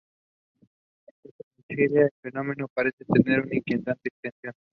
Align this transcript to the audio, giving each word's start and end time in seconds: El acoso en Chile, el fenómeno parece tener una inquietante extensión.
El 0.57 1.13
acoso 1.13 1.65
en 1.67 1.77
Chile, 1.77 2.01
el 2.05 2.11
fenómeno 2.31 2.67
parece 2.73 3.05
tener 3.05 3.41
una 3.41 3.55
inquietante 3.55 4.09
extensión. 4.09 4.53